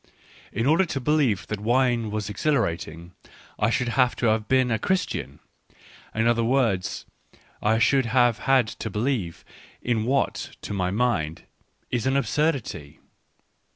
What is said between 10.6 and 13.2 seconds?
to my mind, is an absurdity.